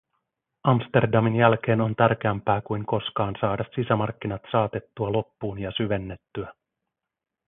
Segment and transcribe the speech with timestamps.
[0.63, 6.53] Amsterdamin jälkeen on tärkeämpää kuin koskaan saada sisämarkkinat saatettua loppuun ja syvennettyä.